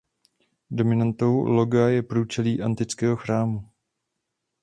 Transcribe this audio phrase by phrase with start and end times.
[0.69, 3.69] Dominantou loga je průčelí antického chrámu.